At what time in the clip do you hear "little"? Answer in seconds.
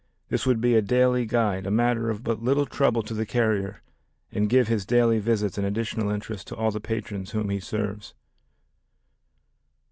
2.41-2.65